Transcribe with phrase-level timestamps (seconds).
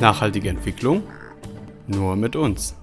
[0.00, 1.02] Nachhaltige Entwicklung
[1.86, 2.74] nur mit uns.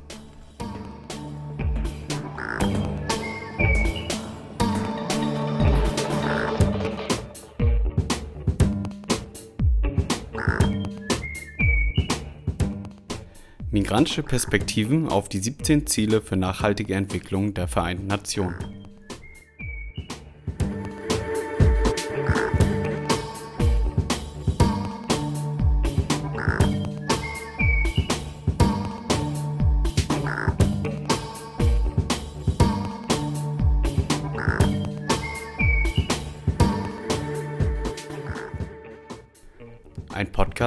[13.71, 18.76] Migrantische Perspektiven auf die 17 Ziele für nachhaltige Entwicklung der Vereinten Nationen.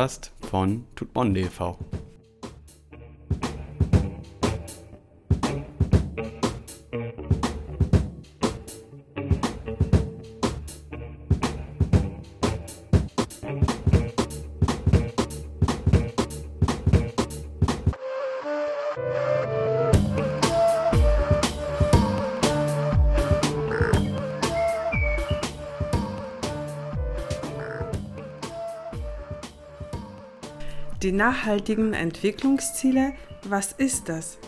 [0.01, 1.77] Podcast von Tutmonde e.V.
[31.03, 34.39] Die nachhaltigen Entwicklungsziele, was ist das?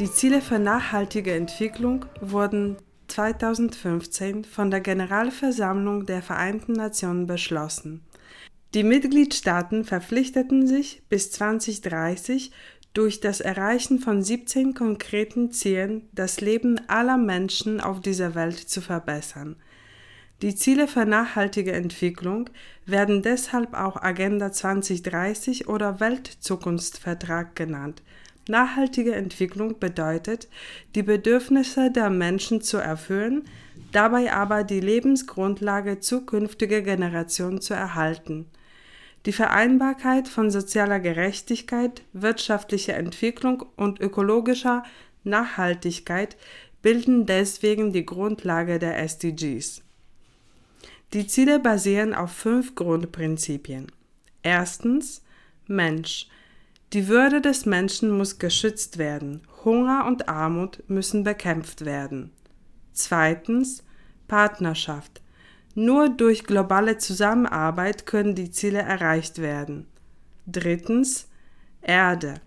[0.00, 8.02] Die Ziele für nachhaltige Entwicklung wurden 2015 von der Generalversammlung der Vereinten Nationen beschlossen.
[8.74, 12.50] Die Mitgliedstaaten verpflichteten sich bis 2030
[12.92, 18.80] durch das Erreichen von 17 konkreten Zielen das Leben aller Menschen auf dieser Welt zu
[18.80, 19.54] verbessern.
[20.42, 22.50] Die Ziele für nachhaltige Entwicklung
[22.84, 28.02] werden deshalb auch Agenda 2030 oder Weltzukunftsvertrag genannt.
[28.46, 30.48] Nachhaltige Entwicklung bedeutet,
[30.94, 33.44] die Bedürfnisse der Menschen zu erfüllen,
[33.92, 38.46] dabei aber die Lebensgrundlage zukünftiger Generationen zu erhalten.
[39.24, 44.84] Die Vereinbarkeit von sozialer Gerechtigkeit, wirtschaftlicher Entwicklung und ökologischer
[45.24, 46.36] Nachhaltigkeit
[46.82, 49.85] bilden deswegen die Grundlage der SDGs.
[51.12, 53.92] Die Ziele basieren auf fünf Grundprinzipien.
[54.42, 55.22] Erstens
[55.66, 56.28] Mensch.
[56.92, 59.42] Die Würde des Menschen muss geschützt werden.
[59.64, 62.30] Hunger und Armut müssen bekämpft werden.
[62.92, 63.84] Zweitens
[64.28, 65.20] Partnerschaft.
[65.74, 69.86] Nur durch globale Zusammenarbeit können die Ziele erreicht werden.
[70.46, 71.28] Drittens
[71.82, 72.40] Erde.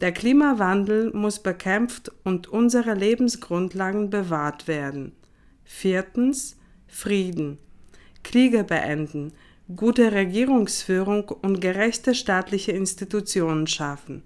[0.00, 5.12] Der Klimawandel muss bekämpft und unsere Lebensgrundlagen bewahrt werden.
[5.64, 6.56] Viertens
[6.88, 7.58] Frieden.
[8.22, 9.32] Kriege beenden,
[9.76, 14.22] gute Regierungsführung und gerechte staatliche Institutionen schaffen.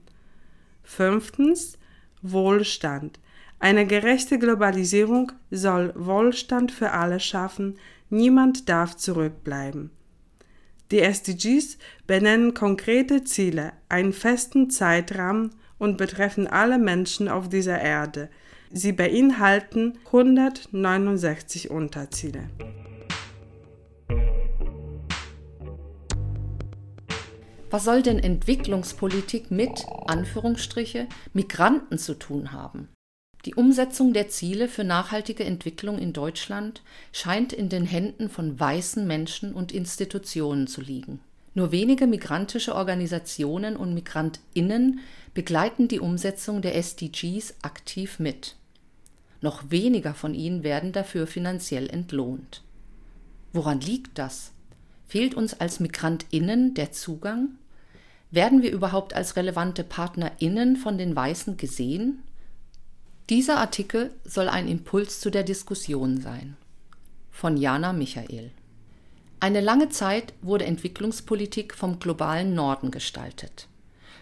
[0.82, 1.78] Fünftens
[2.22, 3.18] Wohlstand.
[3.58, 7.78] Eine gerechte Globalisierung soll Wohlstand für alle schaffen,
[8.10, 9.90] niemand darf zurückbleiben.
[10.90, 18.28] Die SDGs benennen konkrete Ziele, einen festen Zeitrahmen und betreffen alle Menschen auf dieser Erde.
[18.72, 22.48] Sie beinhalten 169 Unterziele.
[27.70, 32.88] Was soll denn Entwicklungspolitik mit, Anführungsstriche, Migranten zu tun haben?
[33.44, 36.82] Die Umsetzung der Ziele für nachhaltige Entwicklung in Deutschland
[37.12, 41.20] scheint in den Händen von weißen Menschen und Institutionen zu liegen.
[41.54, 45.00] Nur wenige migrantische Organisationen und Migrantinnen
[45.32, 48.56] begleiten die Umsetzung der SDGs aktiv mit.
[49.40, 52.62] Noch weniger von ihnen werden dafür finanziell entlohnt.
[53.52, 54.52] Woran liegt das?
[55.06, 57.50] Fehlt uns als Migrantinnen der Zugang?
[58.30, 62.22] Werden wir überhaupt als relevante Partnerinnen von den Weißen gesehen?
[63.30, 66.56] Dieser Artikel soll ein Impuls zu der Diskussion sein.
[67.30, 68.50] Von Jana Michael.
[69.38, 73.68] Eine lange Zeit wurde Entwicklungspolitik vom globalen Norden gestaltet.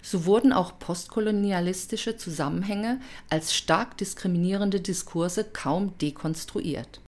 [0.03, 7.01] So wurden auch postkolonialistische Zusammenhänge als stark diskriminierende Diskurse kaum dekonstruiert.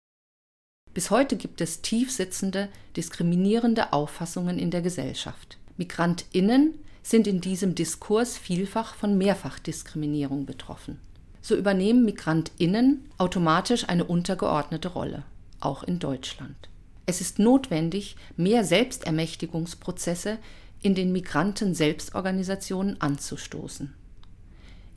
[0.96, 5.58] Bis heute gibt es tiefsitzende, diskriminierende Auffassungen in der Gesellschaft.
[5.76, 6.72] Migrantinnen
[7.02, 10.98] sind in diesem Diskurs vielfach von Mehrfachdiskriminierung betroffen.
[11.42, 15.24] So übernehmen Migrantinnen automatisch eine untergeordnete Rolle,
[15.60, 16.56] auch in Deutschland.
[17.04, 20.38] Es ist notwendig, mehr Selbstermächtigungsprozesse
[20.80, 23.92] in den Migranten-Selbstorganisationen anzustoßen.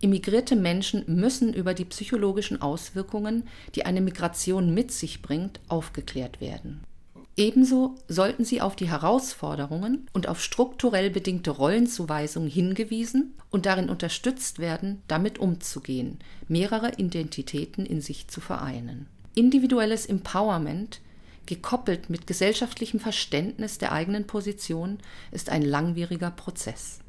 [0.01, 6.81] Immigrierte Menschen müssen über die psychologischen Auswirkungen, die eine Migration mit sich bringt, aufgeklärt werden.
[7.35, 14.59] Ebenso sollten sie auf die Herausforderungen und auf strukturell bedingte Rollenzuweisungen hingewiesen und darin unterstützt
[14.59, 16.19] werden, damit umzugehen,
[16.49, 19.07] mehrere Identitäten in sich zu vereinen.
[19.35, 20.99] Individuelles Empowerment,
[21.45, 24.97] gekoppelt mit gesellschaftlichem Verständnis der eigenen Position,
[25.31, 26.99] ist ein langwieriger Prozess.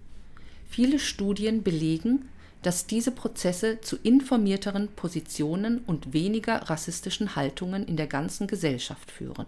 [0.69, 2.29] Viele Studien belegen,
[2.63, 9.47] dass diese Prozesse zu informierteren Positionen und weniger rassistischen Haltungen in der ganzen Gesellschaft führen.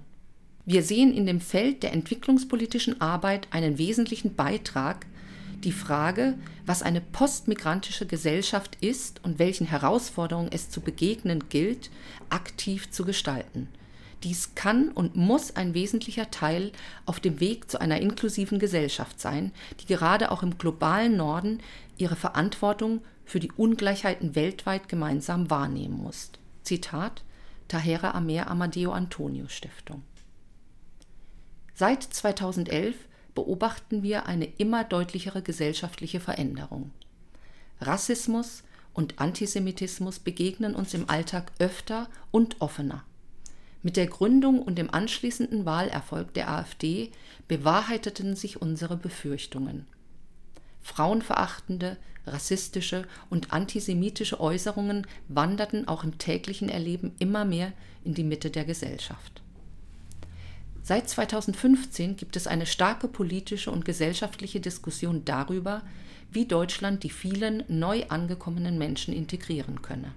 [0.64, 5.06] Wir sehen in dem Feld der entwicklungspolitischen Arbeit einen wesentlichen Beitrag,
[5.64, 11.90] die Frage, was eine postmigrantische Gesellschaft ist und welchen Herausforderungen es zu begegnen gilt,
[12.30, 13.68] aktiv zu gestalten.
[14.24, 16.72] Dies kann und muss ein wesentlicher Teil
[17.06, 21.58] auf dem Weg zu einer inklusiven Gesellschaft sein, die gerade auch im globalen Norden
[21.96, 26.30] ihre Verantwortung für die Ungleichheiten weltweit gemeinsam wahrnehmen muss.
[26.62, 27.24] Zitat
[27.68, 30.02] Tahera Amer Amadeo Antonio Stiftung.
[31.74, 32.94] Seit 2011
[33.34, 36.90] beobachten wir eine immer deutlichere gesellschaftliche Veränderung.
[37.80, 43.04] Rassismus und Antisemitismus begegnen uns im Alltag öfter und offener.
[43.82, 47.10] Mit der Gründung und dem anschließenden Wahlerfolg der AfD
[47.48, 49.86] bewahrheiteten sich unsere Befürchtungen.
[50.82, 51.96] Frauenverachtende,
[52.26, 57.72] rassistische und antisemitische Äußerungen wanderten auch im täglichen Erleben immer mehr
[58.04, 59.42] in die Mitte der Gesellschaft.
[60.84, 65.82] Seit 2015 gibt es eine starke politische und gesellschaftliche Diskussion darüber,
[66.30, 70.12] wie Deutschland die vielen neu angekommenen Menschen integrieren könne.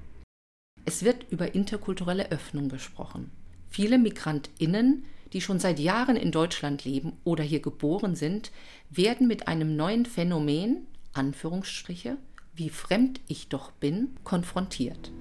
[0.85, 3.31] Es wird über interkulturelle Öffnung gesprochen.
[3.75, 8.53] Viele Migrantinnen, die schon seit Jahren in Deutschland leben oder hier geboren sind,
[8.89, 12.15] werden mit einem neuen Phänomen, Anführungsstriche,
[12.55, 15.11] wie fremd ich doch bin, konfrontiert.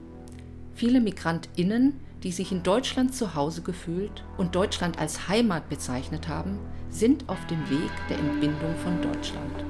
[0.73, 6.61] Viele Migrantinnen die sich in Deutschland zu Hause gefühlt und Deutschland als Heimat bezeichnet haben,
[6.91, 9.65] sind auf dem Weg der Entbindung von Deutschland.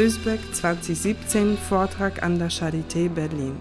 [0.00, 3.60] Özbeck 2017 Vortrag an der Charité Berlin.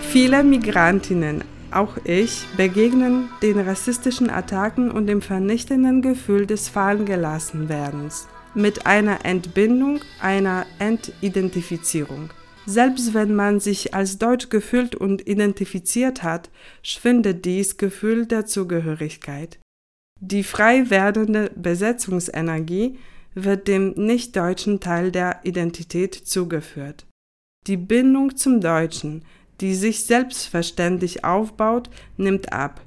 [0.00, 1.42] Viele Migrantinnen,
[1.72, 9.98] auch ich, begegnen den rassistischen Attacken und dem vernichtenden Gefühl des Fallengelassenwerdens mit einer Entbindung,
[10.20, 12.30] einer Entidentifizierung.
[12.64, 16.50] Selbst wenn man sich als deutsch gefühlt und identifiziert hat,
[16.82, 19.58] schwindet dies Gefühl der Zugehörigkeit.
[20.20, 22.96] Die frei werdende Besetzungsenergie
[23.36, 27.06] wird dem nicht-deutschen Teil der Identität zugeführt.
[27.66, 29.24] Die Bindung zum Deutschen,
[29.60, 32.80] die sich selbstverständlich aufbaut, nimmt ab.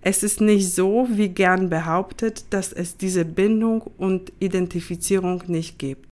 [0.00, 6.08] Es ist nicht so, wie gern behauptet, dass es diese Bindung und Identifizierung nicht gibt.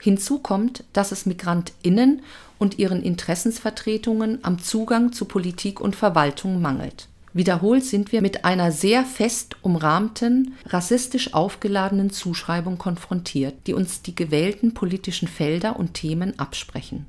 [0.00, 2.22] Hinzu kommt, dass es Migrantinnen
[2.58, 7.09] und ihren Interessensvertretungen am Zugang zu Politik und Verwaltung mangelt.
[7.32, 14.16] Wiederholt sind wir mit einer sehr fest umrahmten, rassistisch aufgeladenen Zuschreibung konfrontiert, die uns die
[14.16, 17.06] gewählten politischen Felder und Themen absprechen.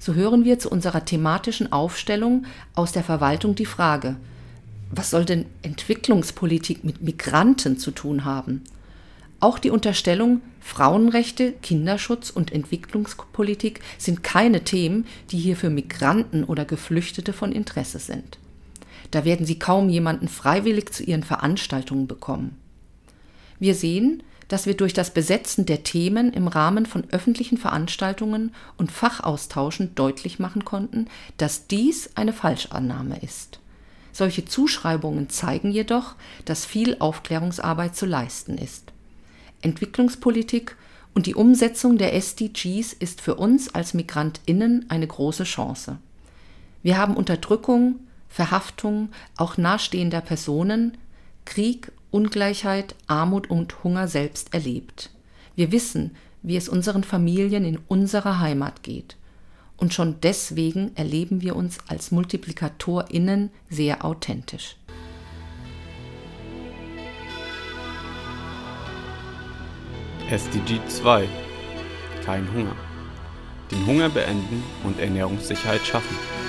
[0.00, 4.16] So hören wir zu unserer thematischen Aufstellung aus der Verwaltung die Frage,
[4.90, 8.62] was soll denn Entwicklungspolitik mit Migranten zu tun haben?
[9.38, 16.64] Auch die Unterstellung, Frauenrechte, Kinderschutz und Entwicklungspolitik sind keine Themen, die hier für Migranten oder
[16.64, 18.38] Geflüchtete von Interesse sind.
[19.10, 22.56] Da werden sie kaum jemanden freiwillig zu ihren Veranstaltungen bekommen.
[23.58, 28.90] Wir sehen, dass wir durch das Besetzen der Themen im Rahmen von öffentlichen Veranstaltungen und
[28.90, 33.60] Fachaustauschen deutlich machen konnten, dass dies eine Falschannahme ist.
[34.12, 38.92] Solche Zuschreibungen zeigen jedoch, dass viel Aufklärungsarbeit zu leisten ist.
[39.62, 40.76] Entwicklungspolitik
[41.14, 45.98] und die Umsetzung der SDGs ist für uns als Migrantinnen eine große Chance.
[46.82, 48.00] Wir haben Unterdrückung,
[48.30, 50.96] Verhaftung auch nahestehender Personen,
[51.44, 55.10] Krieg, Ungleichheit, Armut und Hunger selbst erlebt.
[55.56, 59.16] Wir wissen, wie es unseren Familien in unserer Heimat geht.
[59.76, 64.76] Und schon deswegen erleben wir uns als Multiplikatorinnen sehr authentisch.
[70.30, 71.28] SDG 2
[72.24, 72.76] Kein Hunger.
[73.72, 76.39] Den Hunger beenden und Ernährungssicherheit schaffen.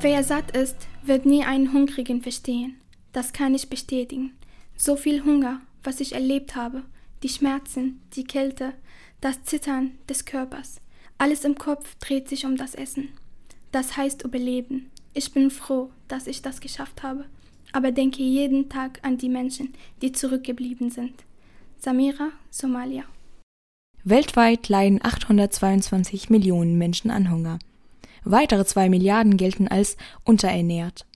[0.00, 2.76] Wer satt ist, wird nie einen Hungrigen verstehen.
[3.12, 4.32] Das kann ich bestätigen.
[4.76, 6.84] So viel Hunger, was ich erlebt habe,
[7.24, 8.74] die Schmerzen, die Kälte,
[9.20, 10.80] das Zittern des Körpers.
[11.18, 13.08] Alles im Kopf dreht sich um das Essen.
[13.72, 14.88] Das heißt Überleben.
[15.14, 17.24] Ich bin froh, dass ich das geschafft habe,
[17.72, 21.24] aber denke jeden Tag an die Menschen, die zurückgeblieben sind.
[21.76, 23.02] Samira, Somalia.
[24.04, 27.58] Weltweit leiden 822 Millionen Menschen an Hunger.
[28.30, 31.06] Weitere zwei Milliarden gelten als unterernährt.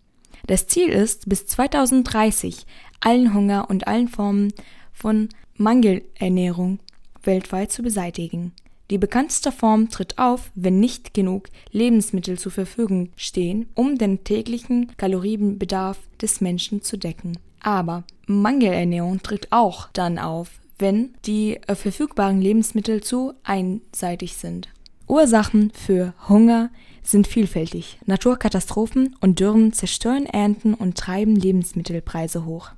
[0.46, 2.66] Das Ziel ist, bis 2030
[3.00, 4.54] allen Hunger und allen Formen
[4.92, 6.78] von Mangelernährung
[7.22, 8.52] weltweit zu beseitigen.
[8.90, 14.96] Die bekannteste Form tritt auf, wenn nicht genug Lebensmittel zur Verfügung stehen, um den täglichen
[14.96, 17.38] Kalorienbedarf des Menschen zu decken.
[17.60, 24.68] Aber Mangelernährung tritt auch dann auf, wenn die äh, verfügbaren Lebensmittel zu einseitig sind.
[25.06, 26.70] Ursachen für Hunger
[27.02, 27.98] sind vielfältig.
[28.06, 32.70] Naturkatastrophen und Dürren zerstören Ernten und treiben Lebensmittelpreise hoch.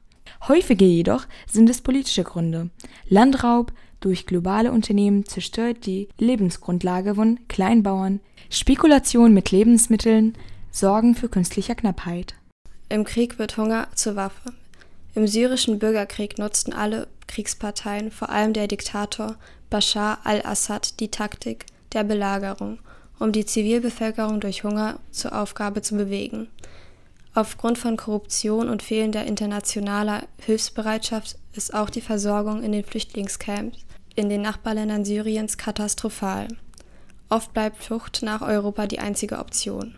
[0.49, 2.71] Häufiger jedoch sind es politische Gründe.
[3.09, 8.21] Landraub durch globale Unternehmen zerstört die Lebensgrundlage von Kleinbauern.
[8.51, 10.35] Spekulation mit Lebensmitteln
[10.71, 12.35] sorgen für künstliche Knappheit.
[12.91, 14.53] Im Krieg wird Hunger zur Waffe.
[15.15, 19.37] Im syrischen Bürgerkrieg nutzten alle Kriegsparteien, vor allem der Diktator
[19.71, 22.79] Bashar al-Assad, die Taktik der Belagerung,
[23.19, 26.49] um die Zivilbevölkerung durch Hunger zur Aufgabe zu bewegen.
[27.35, 33.79] Aufgrund von Korruption und fehlender internationaler Hilfsbereitschaft ist auch die Versorgung in den Flüchtlingscamps
[34.15, 36.49] in den Nachbarländern Syriens katastrophal.
[37.29, 39.97] Oft bleibt Flucht nach Europa die einzige Option.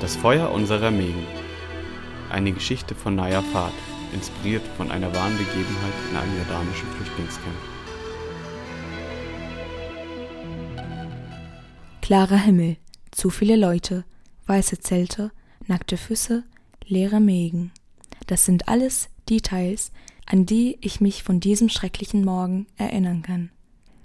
[0.00, 1.26] Das Feuer unserer Mägen.
[2.30, 3.72] Eine Geschichte von Naya Fahd,
[4.12, 7.56] inspiriert von einer wahren Begebenheit in einem jordanischen Flüchtlingscamp.
[12.02, 12.76] Klarer Himmel,
[13.10, 14.04] zu viele Leute,
[14.46, 15.30] weiße Zelte,
[15.66, 16.44] nackte Füße,
[16.86, 17.72] leere Mägen.
[18.26, 19.92] Das sind alles Details,
[20.26, 23.50] an die ich mich von diesem schrecklichen Morgen erinnern kann.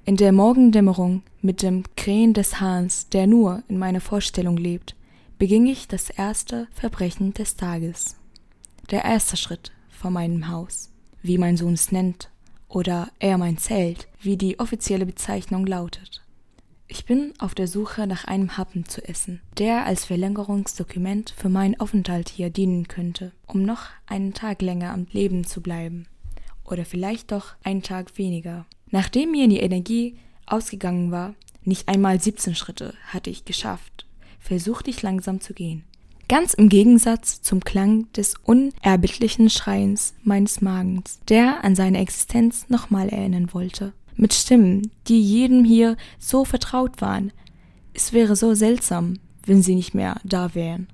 [0.05, 4.95] In der Morgendämmerung mit dem Krähen des Hahns, der nur in meiner Vorstellung lebt,
[5.37, 8.17] beging ich das erste Verbrechen des Tages.
[8.91, 9.72] Der erste Schritt
[10.03, 10.91] vor meinem Haus,
[11.21, 12.29] wie mein Sohn es nennt,
[12.67, 16.25] oder eher mein Zelt, wie die offizielle Bezeichnung lautet.
[16.89, 21.79] Ich bin auf der Suche nach einem Happen zu essen, der als Verlängerungsdokument für meinen
[21.79, 26.05] Aufenthalt hier dienen könnte, um noch einen Tag länger am Leben zu bleiben.
[26.65, 28.65] Oder vielleicht doch einen Tag weniger.
[28.91, 31.33] Nachdem mir die Energie ausgegangen war,
[31.63, 34.05] nicht einmal 17 Schritte hatte ich geschafft,
[34.41, 35.85] versuchte ich langsam zu gehen.
[36.29, 43.09] Ganz im Gegensatz zum Klang des unerbittlichen Schreins meines Magens, der an seine Existenz nochmal
[43.09, 43.93] erinnern wollte.
[44.15, 47.33] Mit Stimmen, die jedem hier so vertraut waren.
[47.93, 50.87] Es wäre so seltsam, wenn sie nicht mehr da wären.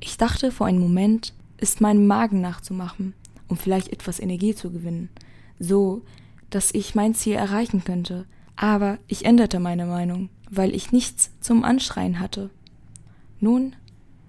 [0.00, 3.14] Ich dachte vor einem Moment, es meinem Magen nachzumachen,
[3.48, 5.08] um vielleicht etwas Energie zu gewinnen,
[5.58, 6.02] so
[6.50, 8.26] dass ich mein Ziel erreichen könnte.
[8.56, 12.50] Aber ich änderte meine Meinung, weil ich nichts zum Anschreien hatte.
[13.40, 13.76] Nun,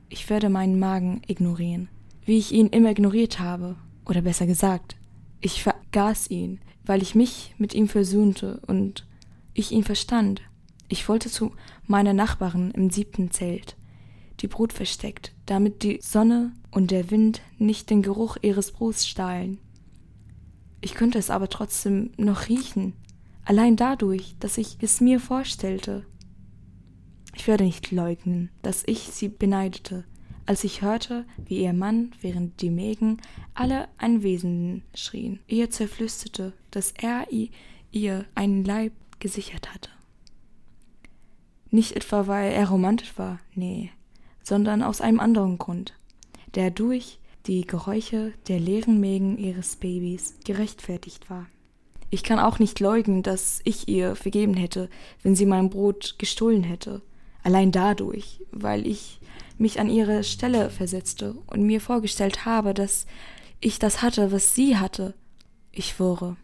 [0.10, 1.90] ich werde meinen Magen ignorieren,
[2.26, 4.96] wie ich ihn immer ignoriert habe, oder besser gesagt,
[5.42, 9.06] ich vergaß ihn, weil ich mich mit ihm versöhnte und
[9.54, 10.42] ich ihn verstand.
[10.88, 11.52] Ich wollte zu
[11.86, 13.76] meiner Nachbarin im siebten Zelt,
[14.40, 19.60] die Brot versteckt, damit die Sonne und der Wind nicht den Geruch ihres Brots stahlen.
[20.80, 22.94] Ich könnte es aber trotzdem noch riechen,
[23.44, 26.06] allein dadurch, dass ich es mir vorstellte.
[27.38, 30.06] Ich werde nicht leugnen, dass ich sie beneidete,
[30.48, 33.22] als ich hörte, wie ihr Mann, während die Mägen
[33.53, 37.27] alle Anwesenden schrien, ihr zerflüsterte, dass er
[37.91, 39.91] ihr einen Leib gesichert hatte.
[41.70, 43.91] Nicht etwa, weil er romantisch war, nee,
[44.41, 45.94] sondern aus einem anderen Grund,
[46.56, 51.46] der durch die Geräusche der leeren Mägen ihres Babys gerechtfertigt war.
[52.10, 54.89] Ich kann auch nicht leugnen, dass ich ihr vergeben hätte,
[55.22, 57.03] wenn sie mein Brot gestohlen hätte,
[57.48, 59.22] Allein dadurch, weil ich
[59.58, 63.06] mich an ihre Stelle versetzte und mir vorgestellt habe, dass
[63.62, 65.13] ich das hatte, was sie hatte.
[65.72, 66.36] Ich schwöre,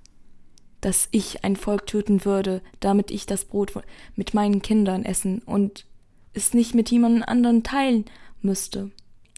[0.80, 3.74] dass ich ein Volk töten würde, damit ich das Brot
[4.16, 5.86] mit meinen Kindern essen und
[6.32, 8.06] es nicht mit jemand anderen teilen
[8.42, 8.90] müsste.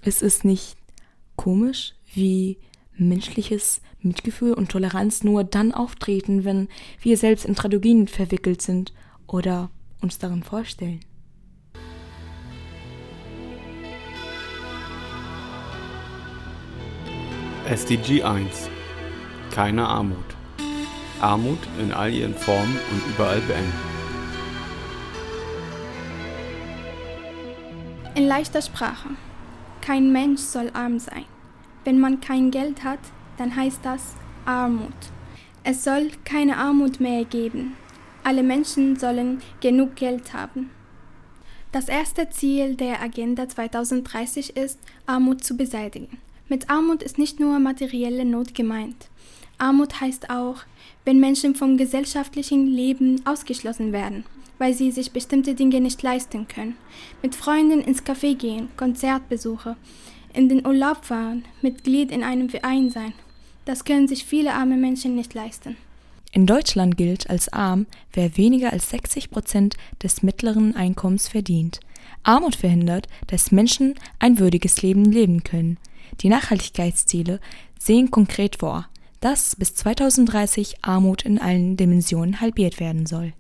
[0.03, 0.77] Es ist nicht
[1.35, 2.59] komisch, wie
[2.95, 6.67] menschliches Mitgefühl und Toleranz nur dann auftreten, wenn
[7.01, 8.93] wir selbst in Tragödien verwickelt sind
[9.25, 10.99] oder uns darin vorstellen.
[17.67, 18.69] SDG 1
[19.49, 20.35] Keine Armut.
[21.19, 23.73] Armut in all ihren Formen und überall beenden.
[28.13, 29.09] In leichter Sprache.
[29.81, 31.25] Kein Mensch soll arm sein.
[31.85, 32.99] Wenn man kein Geld hat,
[33.39, 34.13] dann heißt das
[34.45, 34.93] Armut.
[35.63, 37.75] Es soll keine Armut mehr geben.
[38.23, 40.69] Alle Menschen sollen genug Geld haben.
[41.71, 46.19] Das erste Ziel der Agenda 2030 ist, Armut zu beseitigen.
[46.47, 49.07] Mit Armut ist nicht nur materielle Not gemeint.
[49.57, 50.57] Armut heißt auch,
[51.03, 54.25] wenn Menschen vom gesellschaftlichen Leben ausgeschlossen werden,
[54.59, 56.75] weil sie sich bestimmte Dinge nicht leisten können.
[57.23, 59.75] Mit Freunden ins Café gehen, Konzertbesuche,
[60.33, 63.13] in den Urlaub fahren, Mitglied in einem Verein sein.
[63.65, 65.77] Das können sich viele arme Menschen nicht leisten.
[66.31, 71.79] In Deutschland gilt als arm, wer weniger als 60 Prozent des mittleren Einkommens verdient.
[72.23, 75.77] Armut verhindert, dass Menschen ein würdiges Leben leben können.
[76.21, 77.39] Die Nachhaltigkeitsziele
[77.79, 78.87] sehen konkret vor,
[79.19, 83.33] dass bis 2030 Armut in allen Dimensionen halbiert werden soll.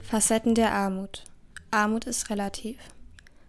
[0.00, 1.24] Facetten der Armut.
[1.70, 2.76] Armut ist relativ.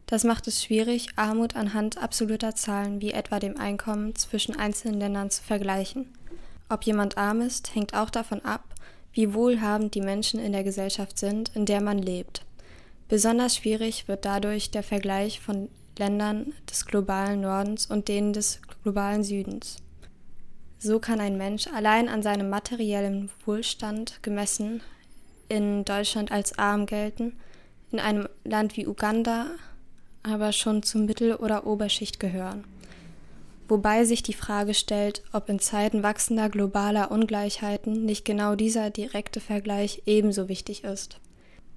[0.05, 5.29] Das macht es schwierig, Armut anhand absoluter Zahlen wie etwa dem Einkommen zwischen einzelnen Ländern
[5.29, 6.07] zu vergleichen.
[6.69, 8.63] Ob jemand arm ist, hängt auch davon ab,
[9.13, 12.43] wie wohlhabend die Menschen in der Gesellschaft sind, in der man lebt.
[13.08, 19.24] Besonders schwierig wird dadurch der Vergleich von Ländern des globalen Nordens und denen des globalen
[19.24, 19.77] Südens.
[20.79, 24.82] So kann ein Mensch allein an seinem materiellen Wohlstand gemessen
[25.48, 27.34] in Deutschland als arm gelten,
[27.91, 29.51] in einem Land wie Uganda
[30.24, 32.63] aber schon zur Mittel- oder Oberschicht gehören.
[33.67, 39.39] Wobei sich die Frage stellt, ob in Zeiten wachsender globaler Ungleichheiten nicht genau dieser direkte
[39.39, 41.20] Vergleich ebenso wichtig ist.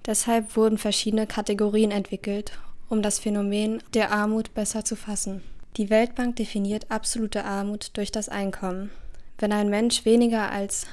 [0.05, 2.51] Deshalb wurden verschiedene Kategorien entwickelt,
[2.89, 5.43] um das Phänomen der Armut besser zu fassen.
[5.77, 8.89] Die Weltbank definiert absolute Armut durch das Einkommen.
[9.37, 10.87] Wenn ein Mensch weniger als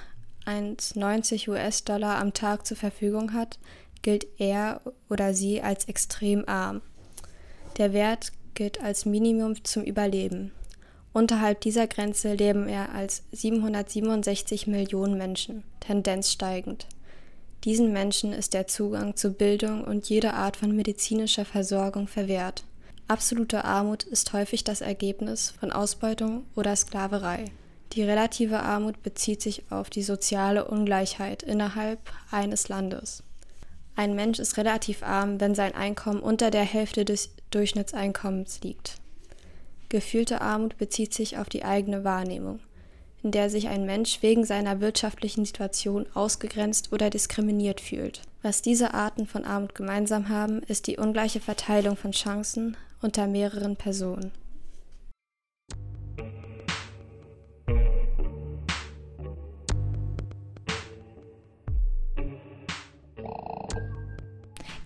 [0.46, 3.58] 1,90 US-Dollar am Tag zur Verfügung hat,
[4.02, 6.82] gilt er oder sie als extrem arm.
[7.78, 10.52] Der Wert gilt als Minimum zum Überleben.
[11.14, 16.88] Unterhalb dieser Grenze leben er als 767 Millionen Menschen, Tendenz steigend.
[17.62, 22.64] Diesen Menschen ist der Zugang zu Bildung und jeder Art von medizinischer Versorgung verwehrt.
[23.06, 27.44] Absolute Armut ist häufig das Ergebnis von Ausbeutung oder Sklaverei.
[27.92, 32.00] Die relative Armut bezieht sich auf die soziale Ungleichheit innerhalb
[32.32, 33.22] eines Landes.
[33.94, 38.96] Ein Mensch ist relativ arm, wenn sein Einkommen unter der Hälfte des Durchschnittseinkommens liegt.
[39.88, 42.60] Gefühlte Armut bezieht sich auf die eigene Wahrnehmung,
[43.22, 48.22] in der sich ein Mensch wegen seiner wirtschaftlichen Situation ausgegrenzt oder diskriminiert fühlt.
[48.42, 53.76] Was diese Arten von Armut gemeinsam haben, ist die ungleiche Verteilung von Chancen unter mehreren
[53.76, 54.32] Personen.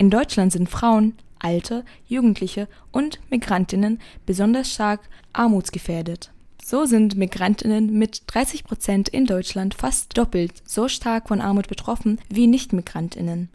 [0.00, 5.00] In Deutschland sind Frauen, Alte, Jugendliche und Migrantinnen besonders stark
[5.32, 6.30] armutsgefährdet.
[6.64, 12.20] So sind Migrantinnen mit 30 Prozent in Deutschland fast doppelt so stark von Armut betroffen
[12.28, 13.48] wie Nicht-Migrantinnen.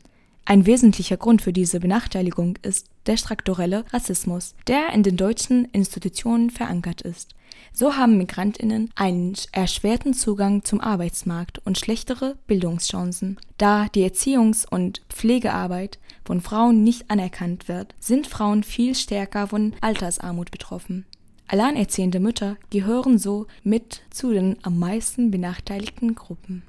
[0.46, 6.50] Ein wesentlicher Grund für diese Benachteiligung ist der strukturelle Rassismus, der in den deutschen Institutionen
[6.50, 7.36] verankert ist.
[7.76, 13.40] So haben Migrantinnen einen erschwerten Zugang zum Arbeitsmarkt und schlechtere Bildungschancen.
[13.58, 19.74] Da die Erziehungs- und Pflegearbeit von Frauen nicht anerkannt wird, sind Frauen viel stärker von
[19.82, 21.08] Altersarmut betroffen.
[21.48, 26.62] Alleinerziehende Mütter gehören so mit zu den am meisten benachteiligten Gruppen.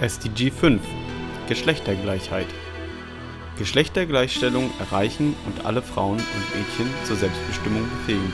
[0.00, 0.80] SDG 5
[1.46, 2.46] Geschlechtergleichheit
[3.62, 8.32] Geschlechtergleichstellung erreichen und alle Frauen und Mädchen zur Selbstbestimmung befähigen.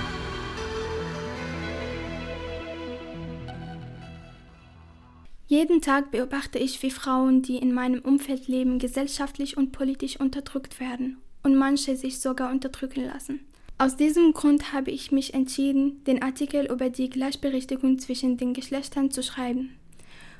[5.46, 10.80] Jeden Tag beobachte ich, wie Frauen, die in meinem Umfeld leben, gesellschaftlich und politisch unterdrückt
[10.80, 13.40] werden und manche sich sogar unterdrücken lassen.
[13.76, 19.10] Aus diesem Grund habe ich mich entschieden, den Artikel über die Gleichberechtigung zwischen den Geschlechtern
[19.10, 19.76] zu schreiben,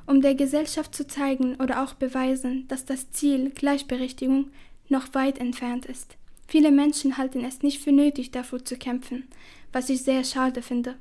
[0.07, 4.51] um der Gesellschaft zu zeigen oder auch beweisen, dass das Ziel Gleichberechtigung
[4.89, 6.17] noch weit entfernt ist.
[6.47, 9.29] Viele Menschen halten es nicht für nötig, dafür zu kämpfen,
[9.73, 10.97] was ich sehr schade finde,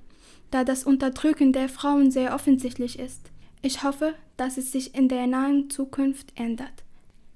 [0.51, 3.31] da das Unterdrücken der Frauen sehr offensichtlich ist.
[3.61, 6.83] Ich hoffe, dass es sich in der nahen Zukunft ändert.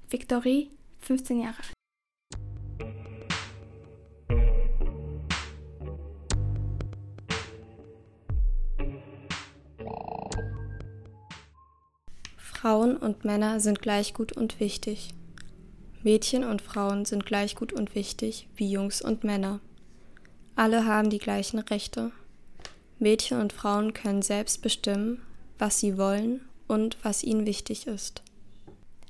[0.09, 1.61] Victorie, 15 Jahre.
[12.37, 15.15] Frauen und Männer sind gleich gut und wichtig.
[16.03, 19.59] Mädchen und Frauen sind gleich gut und wichtig wie Jungs und Männer.
[20.55, 22.11] Alle haben die gleichen Rechte.
[22.99, 25.21] Mädchen und Frauen können selbst bestimmen,
[25.59, 28.23] was sie wollen und was ihnen wichtig ist.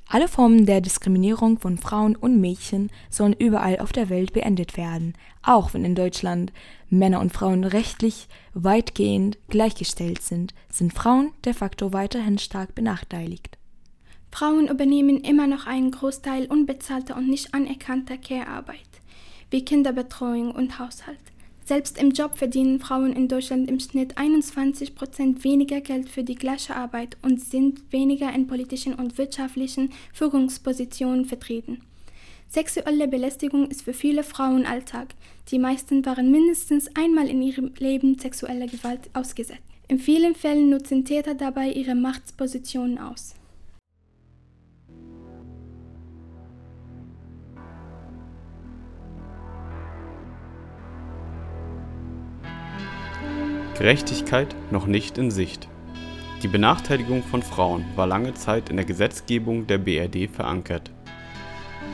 [0.08, 5.14] Alle Formen der Diskriminierung von Frauen und Mädchen sollen überall auf der Welt beendet werden,
[5.42, 6.52] auch wenn in Deutschland
[6.90, 13.58] Männer und Frauen rechtlich weitgehend gleichgestellt sind, sind Frauen de facto weiterhin stark benachteiligt.
[14.32, 18.80] Frauen übernehmen immer noch einen Großteil unbezahlter und nicht anerkannter Care-Arbeit,
[19.52, 21.20] wie Kinderbetreuung und Haushalt.
[21.64, 26.36] Selbst im Job verdienen Frauen in Deutschland im Schnitt 21 Prozent weniger Geld für die
[26.36, 31.82] gleiche Arbeit und sind weniger in politischen und wirtschaftlichen Führungspositionen vertreten.
[32.48, 35.10] Sexuelle Belästigung ist für viele Frauen Alltag.
[35.50, 39.62] Die meisten waren mindestens einmal in ihrem Leben sexueller Gewalt ausgesetzt.
[39.88, 43.36] In vielen Fällen nutzen Täter dabei ihre Machtspositionen aus.
[53.82, 55.68] Gerechtigkeit noch nicht in Sicht.
[56.44, 60.92] Die Benachteiligung von Frauen war lange Zeit in der Gesetzgebung der BRD verankert.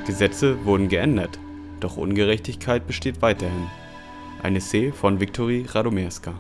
[0.06, 1.40] Gesetze wurden geändert,
[1.80, 3.68] doch Ungerechtigkeit besteht weiterhin.
[4.44, 6.34] Ein Essay von Viktorie Radomerska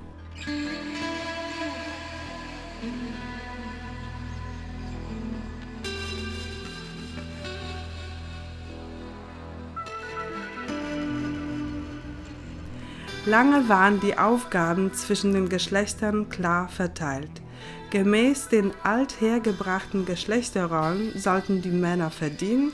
[13.27, 17.41] Lange waren die Aufgaben zwischen den Geschlechtern klar verteilt.
[17.89, 22.71] Gemäß den althergebrachten Geschlechterrollen sollten die Männer verdienen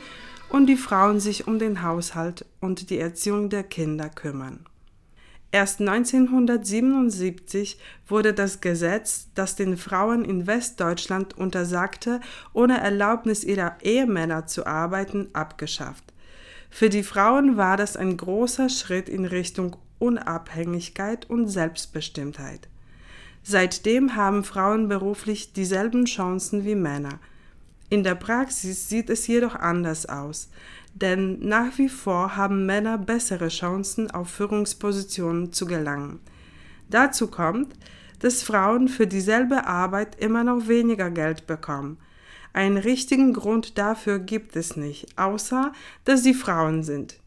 [0.49, 4.63] und die Frauen sich um den Haushalt und die Erziehung der Kinder kümmern.
[5.51, 12.21] Erst 1977 wurde das Gesetz, das den Frauen in Westdeutschland untersagte,
[12.53, 16.13] ohne Erlaubnis ihrer Ehemänner zu arbeiten, abgeschafft.
[16.69, 22.67] Für die Frauen war das ein großer Schritt in Richtung Unabhängigkeit und Selbstbestimmtheit.
[23.41, 27.19] Seitdem haben Frauen beruflich dieselben Chancen wie Männer.
[27.89, 30.49] In der Praxis sieht es jedoch anders aus,
[30.93, 36.19] denn nach wie vor haben Männer bessere Chancen, auf Führungspositionen zu gelangen.
[36.89, 37.73] Dazu kommt,
[38.19, 41.97] dass Frauen für dieselbe Arbeit immer noch weniger Geld bekommen.
[42.51, 45.71] Einen richtigen Grund dafür gibt es nicht, außer
[46.03, 47.22] dass sie Frauen sind.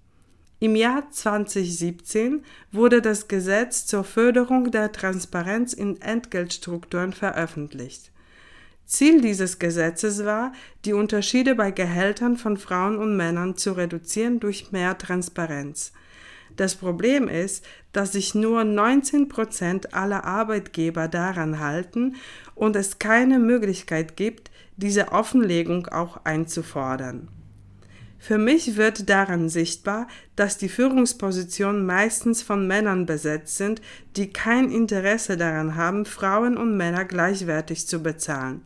[0.58, 2.42] Im Jahr 2017
[2.72, 8.10] wurde das Gesetz zur Förderung der Transparenz in Entgeltstrukturen veröffentlicht.
[8.86, 10.52] Ziel dieses Gesetzes war,
[10.86, 15.92] die Unterschiede bei Gehältern von Frauen und Männern zu reduzieren durch mehr Transparenz.
[16.56, 22.16] Das Problem ist, dass sich nur 19 Prozent aller Arbeitgeber daran halten
[22.54, 27.28] und es keine Möglichkeit gibt, diese Offenlegung auch einzufordern.
[28.26, 33.80] Für mich wird daran sichtbar, dass die Führungspositionen meistens von Männern besetzt sind,
[34.16, 38.62] die kein Interesse daran haben, Frauen und Männer gleichwertig zu bezahlen.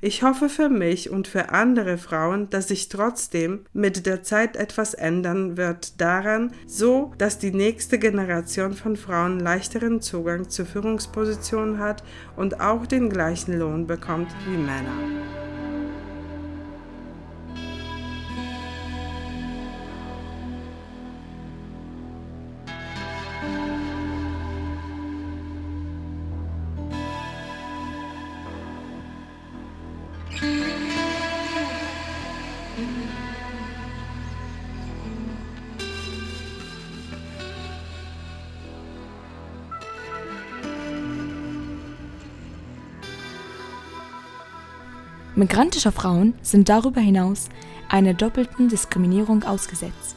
[0.00, 4.94] Ich hoffe für mich und für andere Frauen, dass sich trotzdem mit der Zeit etwas
[4.94, 12.04] ändern wird daran, so dass die nächste Generation von Frauen leichteren Zugang zu Führungspositionen hat
[12.36, 15.43] und auch den gleichen Lohn bekommt wie Männer.
[45.36, 47.48] Migrantische Frauen sind darüber hinaus
[47.88, 50.14] einer doppelten Diskriminierung ausgesetzt.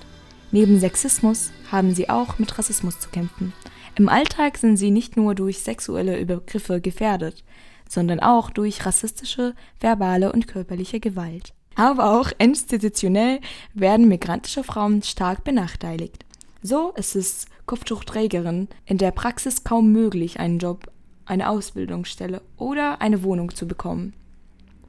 [0.51, 3.51] Neben Sexismus haben sie auch mit Rassismus zu kämpfen.
[3.95, 7.43] Im Alltag sind sie nicht nur durch sexuelle Übergriffe gefährdet,
[7.89, 11.51] sondern auch durch rassistische, verbale und körperliche Gewalt.
[11.73, 13.39] Aber auch institutionell
[13.73, 16.25] werden migrantische Frauen stark benachteiligt.
[16.61, 20.91] So ist es Kopftuchträgerin in der Praxis kaum möglich, einen Job,
[21.25, 24.13] eine Ausbildungsstelle oder eine Wohnung zu bekommen.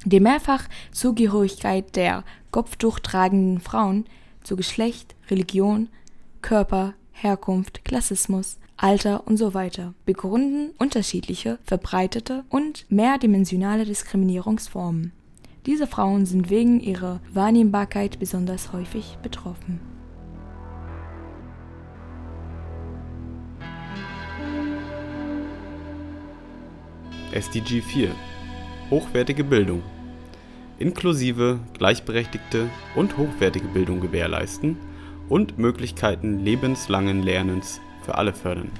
[0.04, 4.04] Die Mehrfachzugehörigkeit der Kopftuch tragenden Frauen
[4.44, 5.88] zu Geschlecht, Religion,
[6.40, 15.12] Körper, Herkunft, Klassismus, Alter und so weiter begründen unterschiedliche, verbreitete und mehrdimensionale Diskriminierungsformen.
[15.66, 19.80] Diese Frauen sind wegen ihrer Wahrnehmbarkeit besonders häufig betroffen.
[27.32, 28.14] SDG 4
[28.90, 29.82] Hochwertige Bildung.
[30.78, 34.78] Inklusive gleichberechtigte und hochwertige Bildung gewährleisten
[35.28, 38.70] und Möglichkeiten lebenslangen Lernens für alle fördern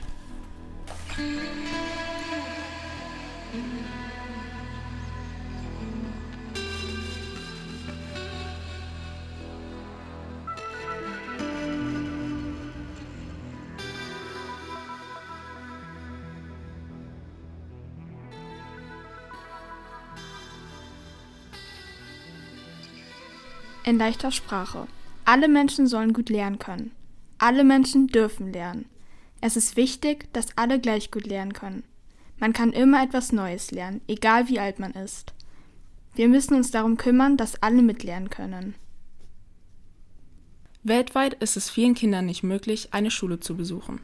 [23.89, 24.87] In leichter Sprache.
[25.25, 26.93] Alle Menschen sollen gut lernen können.
[27.39, 28.85] Alle Menschen dürfen lernen.
[29.41, 31.85] Es ist wichtig, dass alle gleich gut lernen können.
[32.39, 35.33] Man kann immer etwas Neues lernen, egal wie alt man ist.
[36.15, 38.75] Wir müssen uns darum kümmern, dass alle mitlernen können.
[40.83, 44.03] Weltweit ist es vielen Kindern nicht möglich, eine Schule zu besuchen.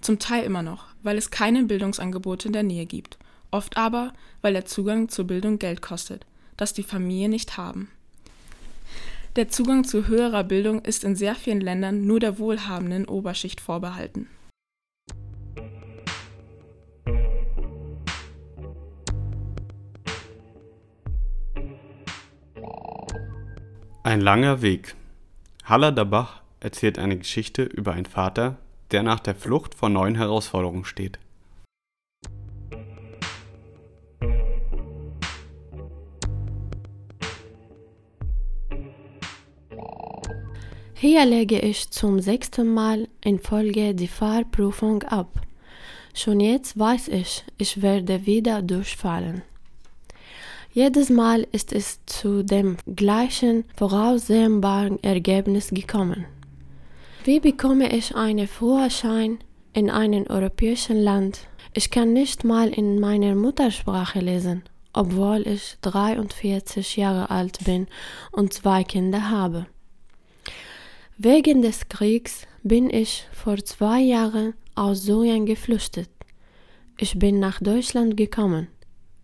[0.00, 3.18] Zum Teil immer noch, weil es keine Bildungsangebote in der Nähe gibt.
[3.50, 6.24] Oft aber, weil der Zugang zur Bildung Geld kostet,
[6.56, 7.90] das die Familien nicht haben.
[9.36, 14.30] Der Zugang zu höherer Bildung ist in sehr vielen Ländern nur der wohlhabenden Oberschicht vorbehalten.
[24.02, 24.94] Ein langer Weg.
[25.64, 28.56] Haller Dabach erzählt eine Geschichte über einen Vater,
[28.90, 31.18] der nach der Flucht vor neuen Herausforderungen steht.
[40.98, 45.28] Hier lege ich zum sechsten Mal in Folge die Fahrprüfung ab.
[46.14, 49.42] Schon jetzt weiß ich, ich werde wieder durchfallen.
[50.72, 56.24] Jedes Mal ist es zu dem gleichen voraussehbaren Ergebnis gekommen.
[57.24, 59.36] Wie bekomme ich einen Führerschein
[59.74, 61.40] in einem europäischen Land?
[61.74, 64.62] Ich kann nicht mal in meiner Muttersprache lesen,
[64.94, 67.86] obwohl ich 43 Jahre alt bin
[68.32, 69.66] und zwei Kinder habe.
[71.18, 76.10] Wegen des Kriegs bin ich vor zwei Jahren aus Syrien geflüchtet.
[76.98, 78.68] Ich bin nach Deutschland gekommen.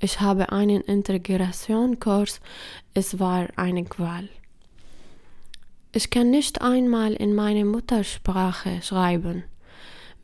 [0.01, 2.41] Ich habe einen Integrationskurs.
[2.95, 4.31] Es war eine Qual.
[5.93, 9.45] Ich kann nicht einmal in meine Muttersprache schreiben.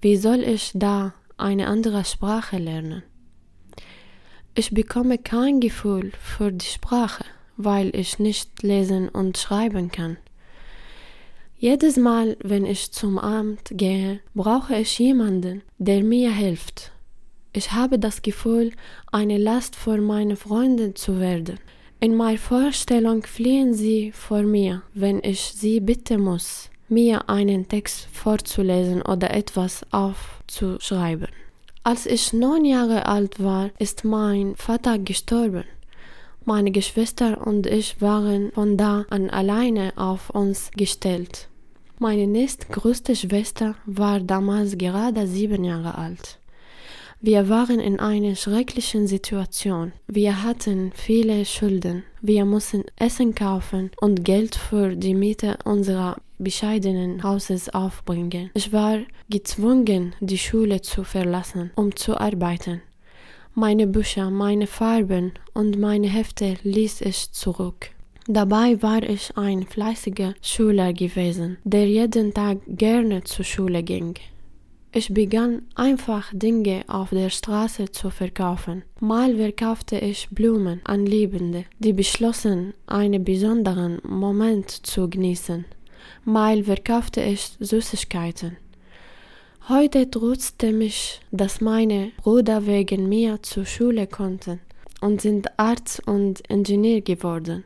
[0.00, 3.02] Wie soll ich da eine andere Sprache lernen?
[4.54, 7.26] Ich bekomme kein Gefühl für die Sprache,
[7.58, 10.16] weil ich nicht lesen und schreiben kann.
[11.60, 16.92] Jedes Mal, wenn ich zum Amt gehe, brauche ich jemanden, der mir hilft.
[17.52, 18.70] Ich habe das Gefühl,
[19.10, 21.58] eine Last für meine Freunde zu werden.
[21.98, 28.06] In meiner Vorstellung fliehen sie vor mir, wenn ich sie bitten muss, mir einen Text
[28.12, 31.26] vorzulesen oder etwas aufzuschreiben.
[31.82, 35.64] Als ich neun Jahre alt war, ist mein Vater gestorben.
[36.48, 41.46] Meine Geschwister und ich waren von da an alleine auf uns gestellt.
[41.98, 46.38] Meine nächstgrößte Schwester war damals gerade sieben Jahre alt.
[47.20, 49.92] Wir waren in einer schrecklichen Situation.
[50.06, 52.04] Wir hatten viele Schulden.
[52.22, 58.48] Wir mussten Essen kaufen und Geld für die Miete unserer bescheidenen Hauses aufbringen.
[58.54, 62.80] Ich war gezwungen, die Schule zu verlassen, um zu arbeiten.
[63.54, 67.90] Meine Bücher, meine Farben und meine Hefte ließ ich zurück.
[68.26, 74.14] Dabei war ich ein fleißiger Schüler gewesen, der jeden Tag gerne zur Schule ging.
[74.92, 78.84] Ich begann einfach Dinge auf der Straße zu verkaufen.
[79.00, 85.66] Mal verkaufte ich Blumen an Liebende, die beschlossen, einen besonderen Moment zu genießen.
[86.24, 88.56] Mal verkaufte ich Süßigkeiten.
[89.68, 94.60] Heute tröstet mich, dass meine Brüder wegen mir zur Schule konnten
[95.02, 97.64] und sind Arzt und Ingenieur geworden.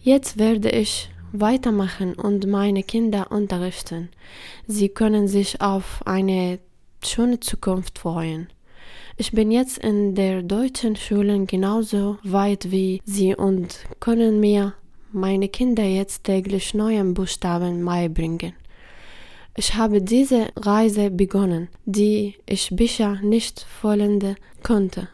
[0.00, 4.10] Jetzt werde ich weitermachen und meine Kinder unterrichten.
[4.68, 6.60] Sie können sich auf eine
[7.04, 8.46] schöne Zukunft freuen.
[9.16, 14.74] Ich bin jetzt in der deutschen Schule genauso weit wie sie und können mir
[15.10, 18.52] meine Kinder jetzt täglich neue Buchstaben beibringen.
[19.58, 25.08] Ich habe diese Reise begonnen, die ich bisher nicht vollenden konnte.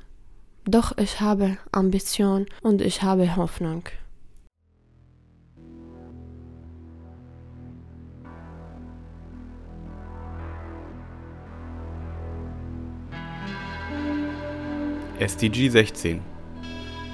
[0.67, 3.85] Doch ich habe Ambition und ich habe Hoffnung.
[15.21, 16.21] SDG 16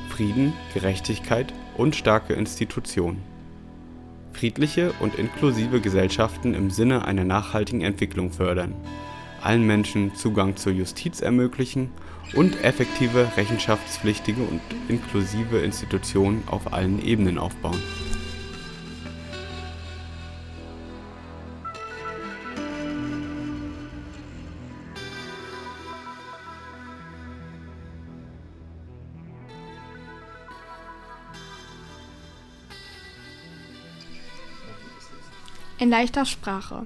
[0.08, 3.29] Frieden, Gerechtigkeit und starke Institutionen.
[4.40, 8.74] Friedliche und inklusive Gesellschaften im Sinne einer nachhaltigen Entwicklung fördern,
[9.42, 11.90] allen Menschen Zugang zur Justiz ermöglichen
[12.35, 17.83] und effektive, rechenschaftspflichtige und inklusive Institutionen auf allen Ebenen aufbauen.
[35.80, 36.82] In leichter Sprache.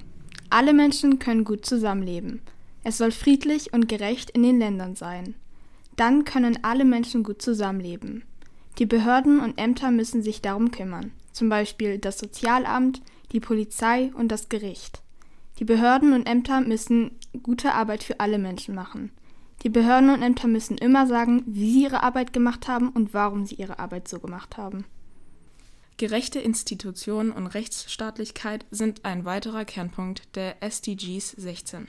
[0.49, 2.39] Alle Menschen können gut zusammenleben.
[2.85, 5.35] Es soll friedlich und gerecht in den Ländern sein.
[5.97, 8.23] Dann können alle Menschen gut zusammenleben.
[8.79, 11.11] Die Behörden und Ämter müssen sich darum kümmern.
[11.33, 13.01] zum Beispiel das Sozialamt,
[13.33, 15.01] die Polizei und das Gericht.
[15.59, 17.11] Die Behörden und Ämter müssen
[17.43, 19.11] gute Arbeit für alle Menschen machen.
[19.63, 23.45] Die Behörden und Ämter müssen immer sagen, wie sie ihre Arbeit gemacht haben und warum
[23.45, 24.85] sie ihre Arbeit so gemacht haben.
[25.97, 31.87] Gerechte Institutionen und Rechtsstaatlichkeit sind ein weiterer Kernpunkt der SDGs 16.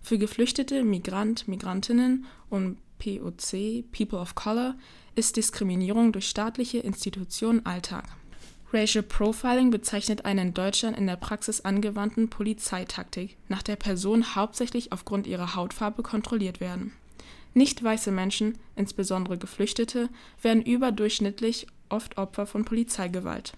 [0.00, 4.76] Für Geflüchtete, Migrant, Migrantinnen und POC, People of Color,
[5.14, 8.06] ist Diskriminierung durch staatliche Institutionen Alltag.
[8.72, 14.90] Racial Profiling bezeichnet eine in Deutschland in der Praxis angewandten Polizeitaktik, nach der Personen hauptsächlich
[14.90, 16.94] aufgrund ihrer Hautfarbe kontrolliert werden.
[17.52, 20.08] Nicht weiße Menschen, insbesondere Geflüchtete,
[20.40, 23.54] werden überdurchschnittlich oft Opfer von Polizeigewalt.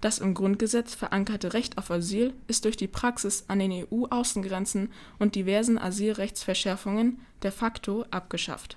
[0.00, 5.34] Das im Grundgesetz verankerte Recht auf Asyl ist durch die Praxis an den EU-Außengrenzen und
[5.34, 8.76] diversen Asylrechtsverschärfungen de facto abgeschafft.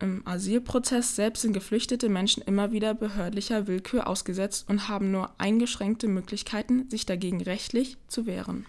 [0.00, 6.06] Im Asylprozess selbst sind geflüchtete Menschen immer wieder behördlicher Willkür ausgesetzt und haben nur eingeschränkte
[6.06, 8.66] Möglichkeiten, sich dagegen rechtlich zu wehren.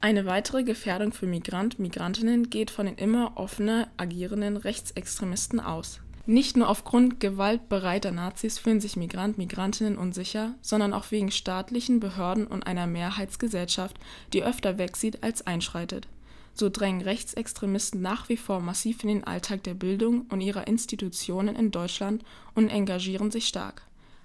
[0.00, 6.00] Eine weitere Gefährdung für Migrant, Migrantinnen geht von den immer offener agierenden Rechtsextremisten aus.
[6.30, 12.46] Nicht nur aufgrund gewaltbereiter Nazis fühlen sich Migrant, Migrantinnen unsicher, sondern auch wegen staatlichen Behörden
[12.46, 13.98] und einer Mehrheitsgesellschaft,
[14.32, 16.06] die öfter wegsieht als einschreitet.
[16.54, 21.56] So drängen Rechtsextremisten nach wie vor massiv in den Alltag der Bildung und ihrer Institutionen
[21.56, 22.22] in Deutschland
[22.54, 23.82] und engagieren sich stark.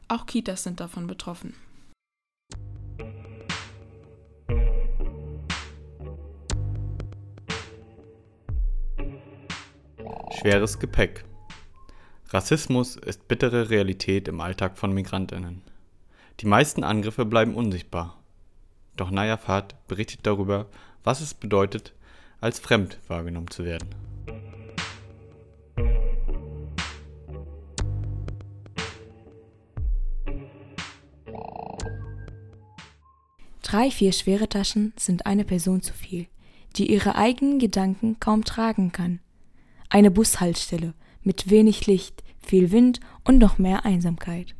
[0.07, 1.55] Auch Kitas sind davon betroffen.
[10.39, 11.25] Schweres Gepäck.
[12.35, 15.61] Rassismus ist bittere Realität im Alltag von Migrantinnen.
[16.41, 18.21] Die meisten Angriffe bleiben unsichtbar.
[18.97, 20.67] Doch Nayafat berichtet darüber,
[21.05, 21.93] was es bedeutet,
[22.41, 23.87] als fremd wahrgenommen zu werden.
[33.61, 36.27] Drei, vier schwere Taschen sind eine Person zu viel,
[36.75, 39.21] die ihre eigenen Gedanken kaum tragen kann.
[39.87, 40.93] Eine Bushaltestelle
[41.23, 44.55] mit wenig Licht, viel Wind und noch mehr Einsamkeit.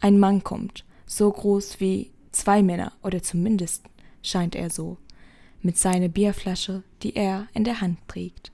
[0.00, 3.84] Ein Mann kommt, so groß wie zwei Männer oder zumindest
[4.22, 4.98] scheint er so
[5.60, 8.52] mit seiner Bierflasche, die er in der Hand trägt.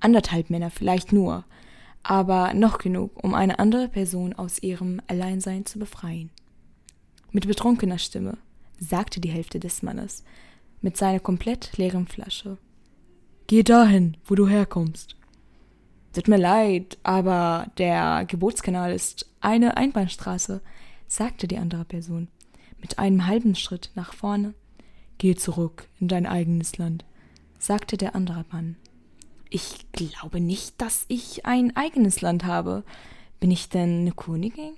[0.00, 1.44] Anderthalb Männer vielleicht nur,
[2.02, 6.30] aber noch genug, um eine andere Person aus ihrem Alleinsein zu befreien.
[7.30, 8.38] Mit betrunkener Stimme
[8.78, 10.24] sagte die Hälfte des Mannes
[10.80, 12.56] mit seiner komplett leeren Flasche.
[13.46, 15.16] Geh dahin, wo du herkommst.
[16.12, 20.60] Tut mir leid, aber der Geburtskanal ist eine Einbahnstraße,
[21.06, 22.28] sagte die andere Person
[22.80, 24.54] mit einem halben Schritt nach vorne
[25.18, 27.04] Geh zurück in dein eigenes Land,
[27.58, 28.76] sagte der andere Mann.
[29.50, 32.84] Ich glaube nicht, dass ich ein eigenes Land habe.
[33.38, 34.76] Bin ich denn eine Königin?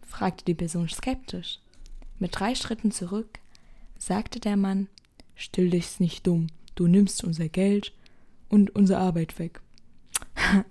[0.00, 1.58] fragte die Person skeptisch.
[2.18, 3.38] Mit drei Schritten zurück
[3.98, 4.88] sagte der Mann
[5.34, 7.92] Still dich nicht dumm, du nimmst unser Geld
[8.48, 9.60] und unsere Arbeit weg.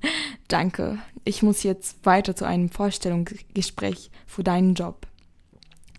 [0.48, 5.08] Danke, ich muss jetzt weiter zu einem Vorstellungsgespräch für deinen Job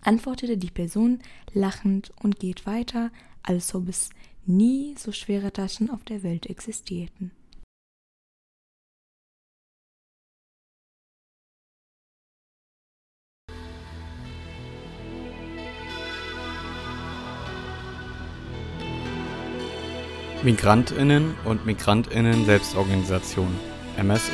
[0.01, 1.19] antwortete die Person
[1.53, 3.11] lachend und geht weiter,
[3.43, 4.09] als ob es
[4.45, 7.31] nie so schwere Taschen auf der Welt existierten.
[20.41, 23.53] Migrantinnen und Migrantinnen Selbstorganisation
[24.01, 24.31] MSO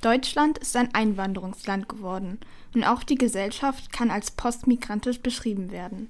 [0.00, 2.38] Deutschland ist ein Einwanderungsland geworden
[2.74, 6.08] und auch die Gesellschaft kann als postmigrantisch beschrieben werden.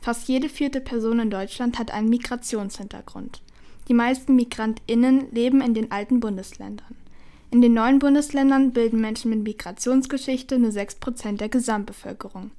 [0.00, 3.42] Fast jede vierte Person in Deutschland hat einen Migrationshintergrund.
[3.88, 6.94] Die meisten Migrantinnen leben in den alten Bundesländern.
[7.54, 12.50] In den neuen Bundesländern bilden Menschen mit Migrationsgeschichte nur 6% der Gesamtbevölkerung.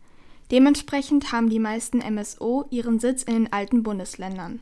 [0.51, 4.61] Dementsprechend haben die meisten MSO ihren Sitz in den alten Bundesländern.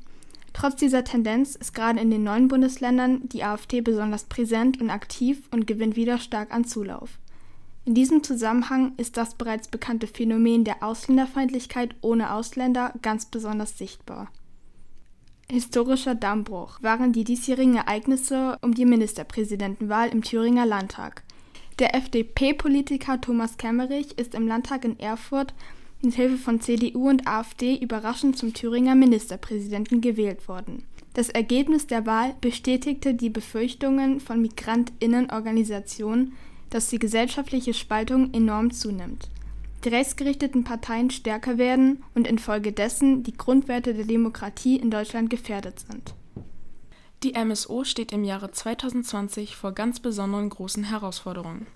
[0.52, 5.38] Trotz dieser Tendenz ist gerade in den neuen Bundesländern die AfD besonders präsent und aktiv
[5.52, 7.20] und gewinnt wieder stark an Zulauf.
[7.86, 14.32] In diesem Zusammenhang ist das bereits bekannte Phänomen der Ausländerfeindlichkeit ohne Ausländer ganz besonders sichtbar.
[15.52, 21.24] Historischer Dammbruch waren die diesjährigen Ereignisse um die Ministerpräsidentenwahl im Thüringer Landtag.
[21.80, 25.54] Der FDP-Politiker Thomas Kemmerich ist im Landtag in Erfurt
[26.02, 30.84] mit Hilfe von CDU und AfD überraschend zum Thüringer Ministerpräsidenten gewählt worden.
[31.14, 36.34] Das Ergebnis der Wahl bestätigte die Befürchtungen von Migrantinnenorganisationen,
[36.70, 39.30] dass die gesellschaftliche Spaltung enorm zunimmt,
[39.84, 46.16] die rechtsgerichteten Parteien stärker werden und infolgedessen die Grundwerte der Demokratie in Deutschland gefährdet sind.
[47.24, 51.68] Die MSO steht im Jahre 2020 vor ganz besonderen großen Herausforderungen.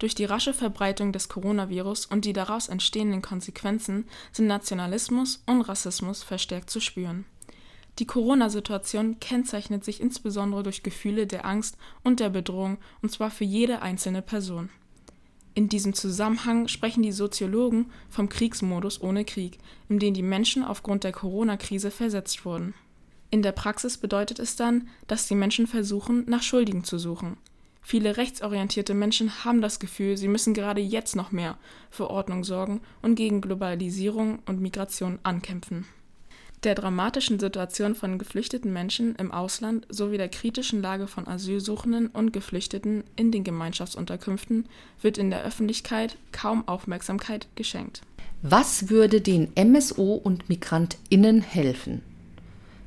[0.00, 6.24] Durch die rasche Verbreitung des Coronavirus und die daraus entstehenden Konsequenzen sind Nationalismus und Rassismus
[6.24, 7.24] verstärkt zu spüren.
[8.00, 13.44] Die Corona-Situation kennzeichnet sich insbesondere durch Gefühle der Angst und der Bedrohung, und zwar für
[13.44, 14.70] jede einzelne Person.
[15.56, 21.02] In diesem Zusammenhang sprechen die Soziologen vom Kriegsmodus ohne Krieg, in den die Menschen aufgrund
[21.02, 22.74] der Corona-Krise versetzt wurden.
[23.30, 27.38] In der Praxis bedeutet es dann, dass die Menschen versuchen, nach Schuldigen zu suchen.
[27.80, 31.56] Viele rechtsorientierte Menschen haben das Gefühl, sie müssen gerade jetzt noch mehr
[31.88, 35.86] für Ordnung sorgen und gegen Globalisierung und Migration ankämpfen.
[36.66, 42.32] Der dramatischen Situation von geflüchteten Menschen im Ausland sowie der kritischen Lage von Asylsuchenden und
[42.32, 44.66] Geflüchteten in den Gemeinschaftsunterkünften
[45.00, 48.02] wird in der Öffentlichkeit kaum Aufmerksamkeit geschenkt.
[48.42, 52.02] Was würde den MSO und Migrantinnen helfen?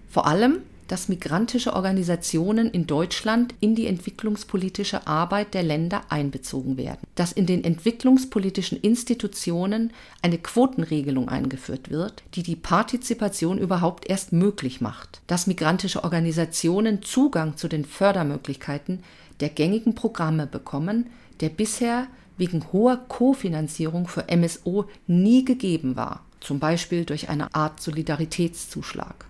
[0.10, 0.58] Vor allem,
[0.90, 7.46] dass migrantische Organisationen in Deutschland in die entwicklungspolitische Arbeit der Länder einbezogen werden, dass in
[7.46, 15.46] den entwicklungspolitischen Institutionen eine Quotenregelung eingeführt wird, die die Partizipation überhaupt erst möglich macht, dass
[15.46, 19.04] migrantische Organisationen Zugang zu den Fördermöglichkeiten
[19.42, 26.60] der gängigen Programme bekommen, der bisher wegen hoher Kofinanzierung für MSO nie gegeben war, zum
[26.60, 29.29] Beispiel durch eine Art Solidaritätszuschlag.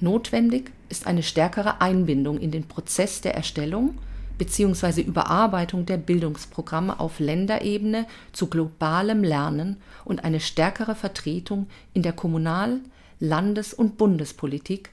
[0.00, 3.98] Notwendig ist eine stärkere Einbindung in den Prozess der Erstellung
[4.38, 5.02] bzw.
[5.02, 9.76] Überarbeitung der Bildungsprogramme auf Länderebene zu globalem Lernen
[10.06, 12.80] und eine stärkere Vertretung in der Kommunal-,
[13.18, 14.90] Landes- und Bundespolitik,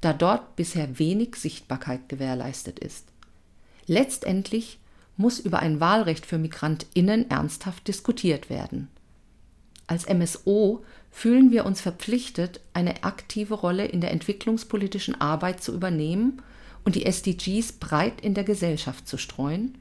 [0.00, 3.06] da dort bisher wenig Sichtbarkeit gewährleistet ist.
[3.86, 4.80] Letztendlich
[5.16, 8.88] muss über ein Wahlrecht für Migrantinnen ernsthaft diskutiert werden.
[9.86, 16.42] Als MSO fühlen wir uns verpflichtet, eine aktive Rolle in der entwicklungspolitischen Arbeit zu übernehmen
[16.84, 19.76] und die SDGs breit in der Gesellschaft zu streuen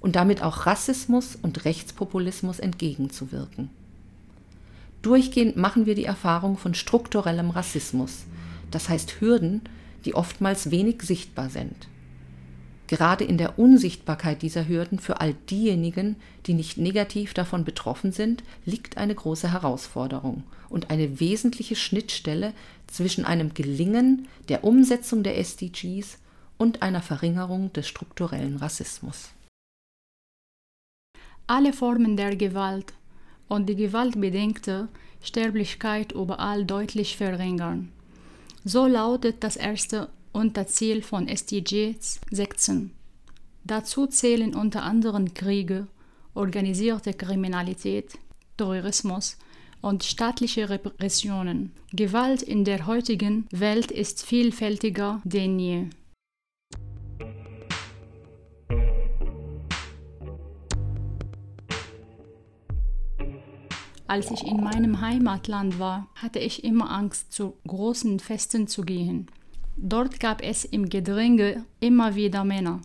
[0.00, 3.70] und damit auch Rassismus und Rechtspopulismus entgegenzuwirken.
[5.00, 8.24] Durchgehend machen wir die Erfahrung von strukturellem Rassismus,
[8.70, 9.62] das heißt Hürden,
[10.04, 11.88] die oftmals wenig sichtbar sind.
[12.92, 18.44] Gerade in der Unsichtbarkeit dieser Hürden für all diejenigen, die nicht negativ davon betroffen sind,
[18.66, 22.52] liegt eine große Herausforderung und eine wesentliche Schnittstelle
[22.88, 26.18] zwischen einem Gelingen der Umsetzung der SDGs
[26.58, 29.30] und einer Verringerung des strukturellen Rassismus.
[31.46, 32.92] Alle Formen der Gewalt
[33.48, 34.88] und die gewaltbedingte
[35.22, 37.90] Sterblichkeit überall deutlich verringern.
[38.66, 42.90] So lautet das erste Unterziel von SDGs 16.
[43.64, 45.88] Dazu zählen unter anderem Kriege,
[46.32, 48.18] organisierte Kriminalität,
[48.56, 49.36] Terrorismus
[49.82, 51.72] und staatliche Repressionen.
[51.92, 55.86] Gewalt in der heutigen Welt ist vielfältiger denn je.
[64.06, 69.28] Als ich in meinem Heimatland war, hatte ich immer Angst, zu großen Festen zu gehen.
[69.76, 72.80] Dort gab es im Gedränge immer wieder Männer,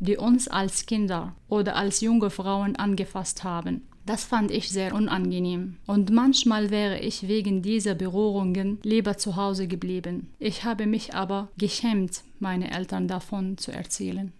[0.00, 3.82] die uns als Kinder oder als junge Frauen angefasst haben.
[4.04, 5.76] Das fand ich sehr unangenehm.
[5.86, 10.28] Und manchmal wäre ich wegen dieser Berührungen lieber zu Hause geblieben.
[10.40, 14.32] Ich habe mich aber geschämt, meine Eltern davon zu erzählen.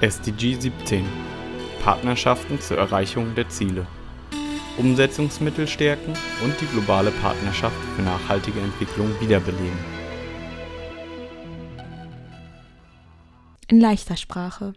[0.00, 1.04] SDG 17
[1.80, 3.86] Partnerschaften zur Erreichung der Ziele
[4.78, 9.78] Umsetzungsmittel stärken und die globale Partnerschaft für nachhaltige Entwicklung wiederbeleben.
[13.68, 14.74] In leichter Sprache.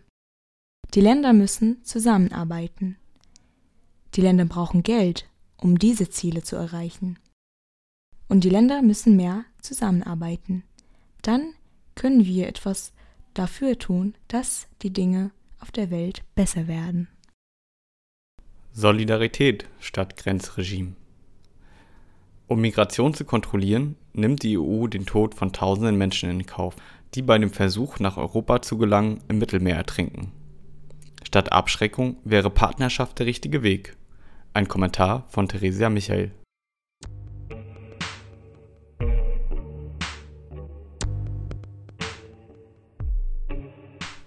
[0.93, 2.97] Die Länder müssen zusammenarbeiten.
[4.13, 5.27] Die Länder brauchen Geld,
[5.57, 7.19] um diese Ziele zu erreichen.
[8.27, 10.63] Und die Länder müssen mehr zusammenarbeiten.
[11.21, 11.53] Dann
[11.95, 12.93] können wir etwas
[13.33, 17.07] dafür tun, dass die Dinge auf der Welt besser werden.
[18.77, 20.97] Solidarität statt Grenzregime.
[22.47, 26.75] Um Migration zu kontrollieren, nimmt die EU den Tod von tausenden Menschen in Kauf,
[27.13, 30.33] die bei dem Versuch, nach Europa zu gelangen, im Mittelmeer ertrinken.
[31.23, 33.95] Statt Abschreckung wäre Partnerschaft der richtige Weg.
[34.53, 36.31] Ein Kommentar von Theresia Michael.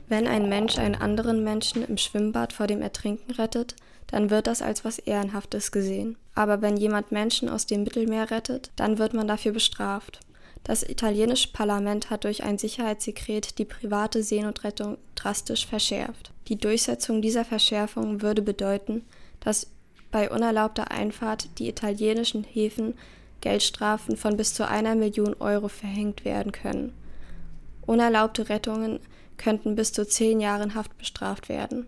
[0.09, 3.77] Wenn ein Mensch einen anderen Menschen im Schwimmbad vor dem Ertrinken rettet,
[4.09, 6.17] dann wird das als was Ehrenhaftes gesehen.
[6.35, 10.21] Aber wenn jemand Menschen aus dem Mittelmeer rettet, dann wird man dafür bestraft.
[10.65, 16.33] Das italienische Parlament hat durch ein Sicherheitssekret die private Seenotrettung drastisch verschärft.
[16.49, 19.05] Die Durchsetzung dieser Verschärfung würde bedeuten,
[19.41, 19.69] dass
[20.11, 22.95] bei unerlaubter Einfahrt die italienischen Häfen
[23.41, 26.93] Geldstrafen von bis zu einer Million Euro verhängt werden können.
[27.87, 29.01] Unerlaubte Rettungen
[29.37, 31.87] könnten bis zu zehn Jahren Haft bestraft werden.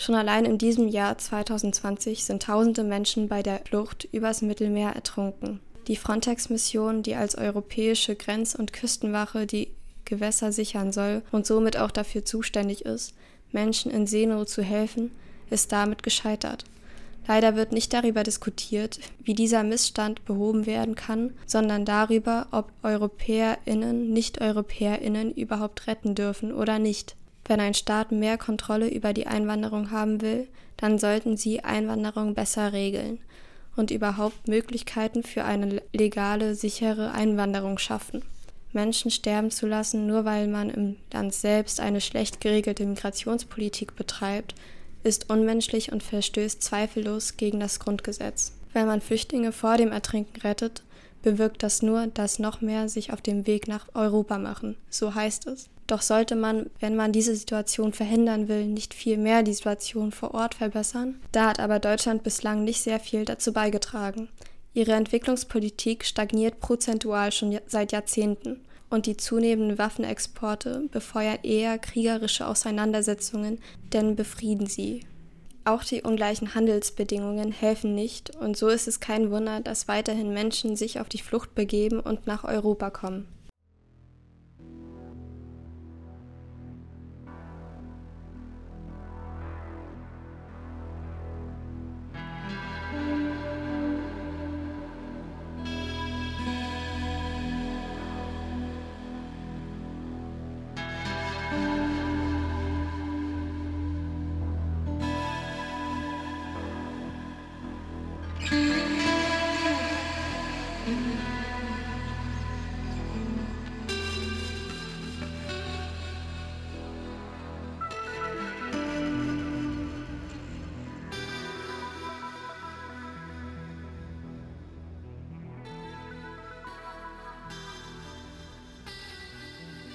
[0.00, 5.60] Schon allein in diesem Jahr 2020 sind tausende Menschen bei der Flucht übers Mittelmeer ertrunken.
[5.88, 9.68] Die Frontex-Mission, die als europäische Grenz- und Küstenwache die
[10.06, 13.12] Gewässer sichern soll und somit auch dafür zuständig ist,
[13.52, 15.10] Menschen in Seenot zu helfen,
[15.50, 16.64] ist damit gescheitert.
[17.28, 24.14] Leider wird nicht darüber diskutiert, wie dieser Missstand behoben werden kann, sondern darüber, ob Europäerinnen
[24.14, 27.16] Nicht-Europäerinnen überhaupt retten dürfen oder nicht.
[27.50, 30.46] Wenn ein Staat mehr Kontrolle über die Einwanderung haben will,
[30.76, 33.18] dann sollten sie Einwanderung besser regeln
[33.74, 38.22] und überhaupt Möglichkeiten für eine legale, sichere Einwanderung schaffen.
[38.72, 44.54] Menschen sterben zu lassen, nur weil man im Land selbst eine schlecht geregelte Migrationspolitik betreibt,
[45.02, 48.52] ist unmenschlich und verstößt zweifellos gegen das Grundgesetz.
[48.72, 50.84] Wenn man Flüchtlinge vor dem Ertrinken rettet,
[51.22, 55.48] bewirkt das nur, dass noch mehr sich auf dem Weg nach Europa machen, so heißt
[55.48, 55.68] es.
[55.90, 60.34] Doch sollte man, wenn man diese Situation verhindern will, nicht viel mehr die Situation vor
[60.34, 61.20] Ort verbessern?
[61.32, 64.28] Da hat aber Deutschland bislang nicht sehr viel dazu beigetragen.
[64.72, 73.58] Ihre Entwicklungspolitik stagniert prozentual schon seit Jahrzehnten und die zunehmenden Waffenexporte befeuern eher kriegerische Auseinandersetzungen,
[73.92, 75.00] denn befrieden sie.
[75.64, 80.76] Auch die ungleichen Handelsbedingungen helfen nicht, und so ist es kein Wunder, dass weiterhin Menschen
[80.76, 83.26] sich auf die Flucht begeben und nach Europa kommen.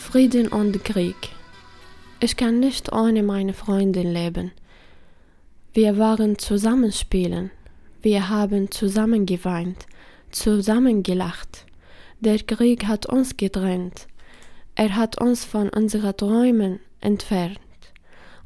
[0.06, 1.16] Frieden und Krieg.
[2.20, 4.52] Ich kann nicht ohne meine Freundin leben.
[5.74, 7.50] Wir waren zusammen spielen.
[8.04, 9.88] Wir haben zusammen geweint,
[10.30, 11.66] zusammen gelacht.
[12.20, 14.08] Der Krieg hat uns getrennt.
[14.76, 17.60] Er hat uns von unseren Träumen entfernt.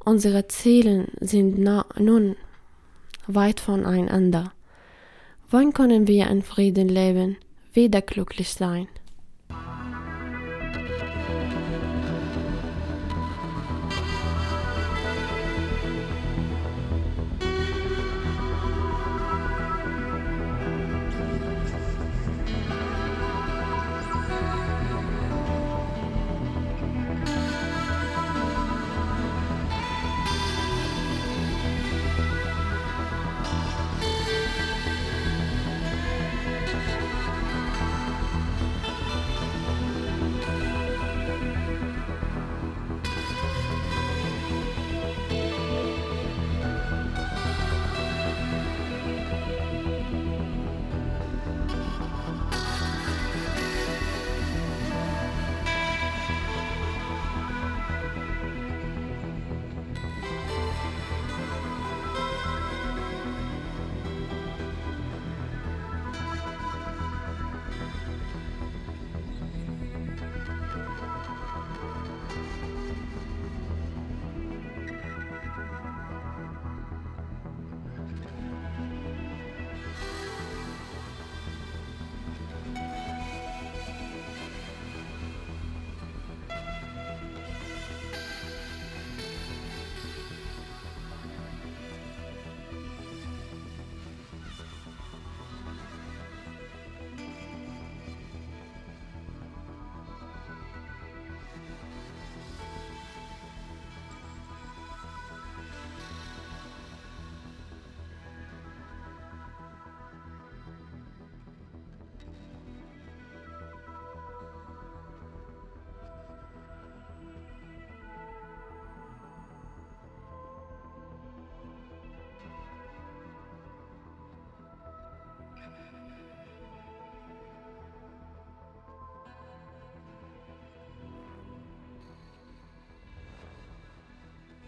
[0.04, 2.38] Unsere Ziele sind nun
[3.28, 4.54] weit voneinander.
[5.52, 7.36] Wann können wir in Frieden leben,
[7.74, 8.88] wieder glücklich sein?